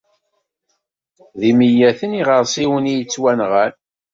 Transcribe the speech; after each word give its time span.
D 1.39 1.41
imyaten 1.51 2.17
iɣersiwen 2.21 2.91
i 2.91 2.93
yettwanɣan. 2.95 3.73